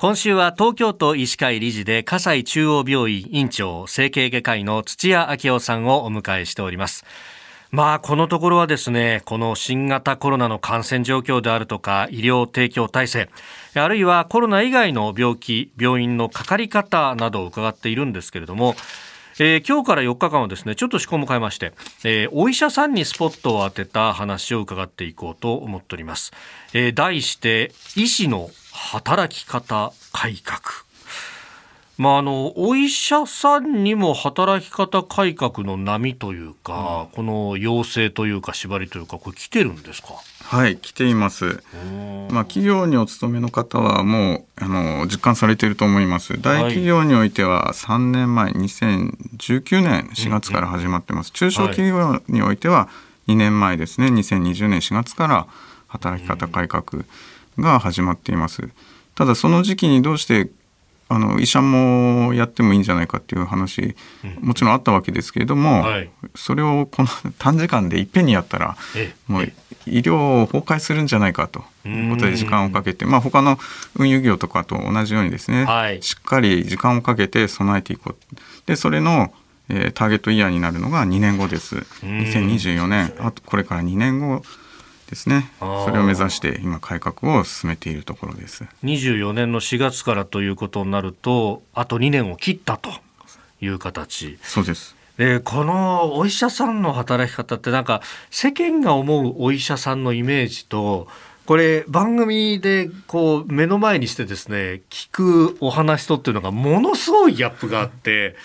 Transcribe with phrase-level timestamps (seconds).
[0.00, 7.04] 今週は東京都医師会理事で葛西中央病院院長整形外科医の土屋明夫さんをお迎えしております。
[7.70, 13.28] まあこのところはですねこの新型コロナの感染状況であるとか医療提供体制
[13.74, 18.76] あるいはコロナ以外の病気病院のかかり方などを伺っているんですけれども
[19.42, 21.72] えー、今日から4日間はですねちょっと思考も変えまして、
[22.04, 26.32] えー、お医者さんにスポットを当てた話を伺っていこうと思っております、
[26.74, 30.89] えー、題して医師の働き方改革。
[32.00, 40.14] まあ、あのお医者さんにも働き方改革の波というか、うん、この要請というか縛りというかこれ来てるんですか？
[40.44, 41.62] はい来ています、
[42.30, 46.40] まあ、企業にお勤めの方はもうあの実感されていると思います。
[46.40, 52.88] 大企業においては3年前2019年4月から始まってます、中小企業においては
[53.28, 54.06] 2年前ですね。
[54.06, 55.46] 2020年4月から
[55.88, 57.04] 働き方改革
[57.58, 58.70] が始まっています。
[59.14, 60.48] ただその時期にどうして
[61.12, 63.96] あの医者もやってもいいんじゃないかっていう話
[64.40, 68.76] もちろんあったわけですけれども、はい、それをこの 短時間でいっぺんにやったら
[69.26, 69.52] もう
[69.86, 73.58] 医療崩壊するんじゃないかということで時間をかけて、まあ、他の
[73.96, 78.36] 運輸業とかと同じようにですね、はい、しっかり時間をかけて備えていこう。
[78.66, 79.32] でそれの、
[79.68, 81.78] えー、ターゲットイヤーになるのが2年後です。
[82.04, 83.12] 2024年。
[83.18, 84.44] あとこれから2年後
[85.10, 85.50] ですね。
[85.58, 88.64] それを目指して今改革を進めているところです。
[88.84, 92.90] 24年の4月からということになるとあと2年を切ったと
[93.60, 94.38] いう形。
[94.42, 94.94] そうです。
[95.18, 101.08] でこのお医者さんの働き方ってなんか世間が思うお医者さんのイメージと
[101.44, 108.36] これ番組でこう目の前にしてですね聞くお話とっていうのがものすごいギャップがあって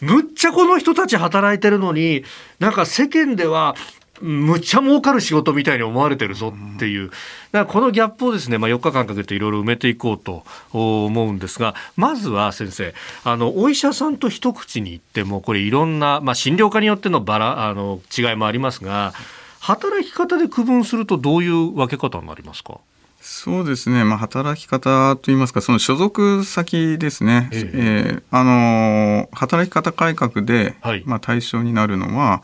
[0.00, 2.22] むっちゃこの人たち働いてるのに
[2.58, 3.74] なんか世間では
[4.20, 7.18] むっちゃ儲かる仕事みたいに思われてるぞっていう、だか
[7.52, 19.14] らこのギャップをですね、まあ、4日間かけていろいろ埋めていこうと思うんですが、まずは先生、あの、お医者さんと一口に言っても、これいろんな、まあ、診療科によってのバラ、あの、違いもありますが、
[19.60, 22.78] 働き方で区分するとどういう分け方になりますか？
[23.20, 27.70] そうですね、まあ、働き方といいますか、その所属先ですね、ええ。
[27.74, 32.42] えー、あの働き方改革で、はい、まあ、対象になるのは、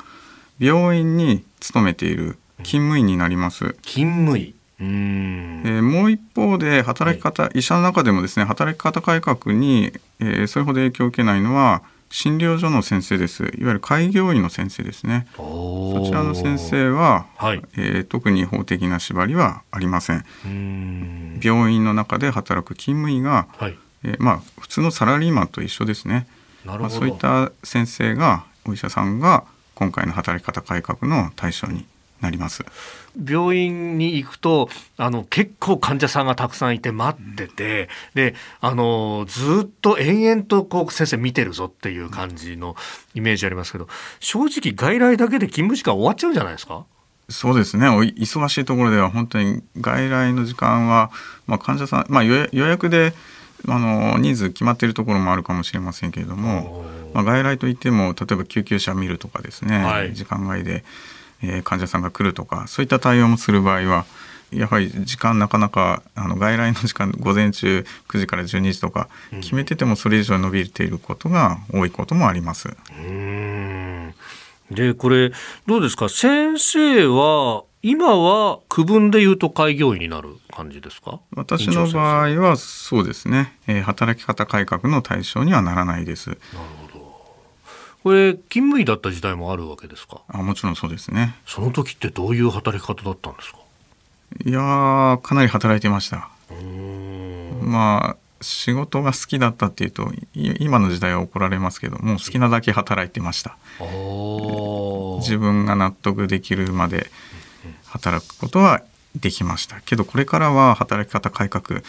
[0.58, 3.76] 病院に勤めている勤務医になります。
[3.82, 4.54] 勤務医。
[4.78, 9.90] うん、えー、もう一方で働き方、はい、医者の中でもですね働き方改革に、
[10.20, 13.42] えー、それほど影響を受けないのは診療所の先生です。
[13.42, 15.26] いわゆる開業医の先生ですね。
[15.36, 21.40] そちらの先生は、はい、えー、特に法的な縛りはありません。
[21.42, 26.28] 病院の中で働く勤務医が、はい、えー、まあ、普通のサラリーマンと一緒ですね。
[26.64, 29.44] まあ、そういった先生がお医者さんが
[29.76, 31.86] 今回の働き方改革の対象に
[32.20, 32.64] なります。
[33.24, 42.74] 病院に行くとあの結構患者さんがたくさんいて待ってて、であのずっと延々とこう先生見てるぞっていう感じの
[43.14, 43.86] イメージありますけど
[44.18, 46.86] 正直外来だけで勤務時間終わっちゃうんじゃないですか？
[47.28, 47.86] そうですね。
[47.86, 51.10] 忙しいところでは本当に外来の時間は、
[51.46, 53.12] まあ、患者さん、まあ、予約で
[53.68, 56.84] あの人数決まっているところもあるかもしれませんけれども、
[57.16, 60.84] まあ、外来といっても例えば救急車見るとかですね、はい、時間外で、
[61.42, 64.04] えー、患者さんが来るとかそういった対応もする場合は
[64.52, 69.08] やはり時間なかなかあの外来の時間午前中9時から12時とか
[69.40, 72.68] 決めててもそれ以上伸びていることが多いこともあります。
[72.96, 74.14] うん。
[74.70, 75.32] でこれ
[75.66, 76.08] どうですか？
[76.08, 81.20] 先生は今は区分でいうと開業医になる感じですか？
[81.36, 86.30] 私の場合はそうですね、えー、働き方改革の対象にはならないです。
[86.30, 86.38] なる
[86.80, 86.85] ほど
[88.06, 90.20] これ勤務医だった時代もあるわけですか？
[90.28, 91.34] あもちろんそうですね。
[91.44, 93.58] その時ってどういう働き方だったんですか？
[94.44, 96.28] いやかなり働いてました。
[97.62, 103.56] まあ仕事が好きだったっていうと今の時代は怒られますけどもう好きなだけ働いてました。
[103.80, 107.10] 自分が納得できるまで
[107.86, 108.82] 働くことは
[109.16, 109.80] できました。
[109.80, 111.82] けどこれからは働き方改革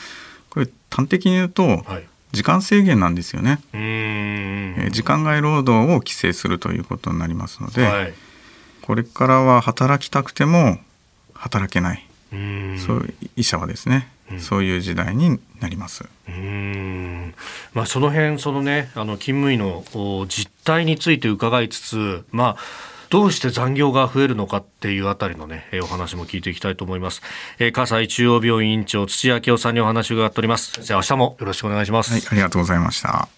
[0.49, 1.85] これ端的に言うと、
[2.31, 8.13] 時間制限なんですよね、え時間外労働を規制するということになりますので、はい、
[8.81, 10.77] これからは働きたくても
[11.33, 12.07] 働けない。
[12.85, 16.05] そう医者はですね、うん、そういう時代になります。
[16.27, 17.33] うん。
[17.73, 19.83] まあ、その辺そのねあの勤務医の
[20.27, 22.57] 実態について伺いつつまあ
[23.09, 27.21] どうして残業が増えるのかっていうあたりのね、お話も聞いていきたいと思います。
[27.59, 30.71] えー、葛西中央病院院長土屋明夫さんにお話を伺っております。
[30.71, 32.11] 先生、明日もよろしくお願いします。
[32.11, 33.36] はい、ありがとうございました。